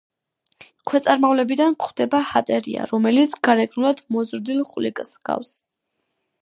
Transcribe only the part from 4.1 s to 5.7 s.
მოზრდილ ხვლიკს ჰგავს.